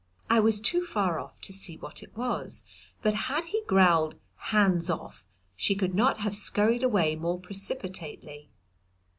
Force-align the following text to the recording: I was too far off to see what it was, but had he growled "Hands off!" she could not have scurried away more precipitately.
I 0.31 0.39
was 0.39 0.59
too 0.59 0.83
far 0.83 1.19
off 1.19 1.39
to 1.41 1.53
see 1.53 1.77
what 1.77 2.01
it 2.01 2.17
was, 2.17 2.63
but 3.03 3.13
had 3.13 3.45
he 3.45 3.61
growled 3.67 4.15
"Hands 4.49 4.89
off!" 4.89 5.27
she 5.55 5.75
could 5.75 5.93
not 5.93 6.21
have 6.21 6.35
scurried 6.35 6.81
away 6.81 7.15
more 7.15 7.39
precipitately. 7.39 8.49